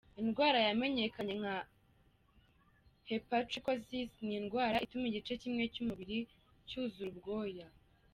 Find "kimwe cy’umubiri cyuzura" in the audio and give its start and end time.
5.41-7.09